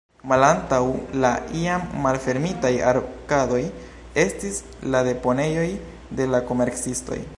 Malantaŭ 0.29 0.77
la 1.23 1.29
iam 1.63 1.83
malfermitaj 2.05 2.71
arkadoj 2.93 3.59
estis 4.25 4.57
la 4.95 5.03
deponejoj 5.09 5.67
de 6.21 6.29
la 6.35 6.41
komercistoj. 6.53 7.21